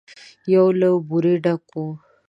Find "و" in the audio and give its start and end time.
1.75-1.83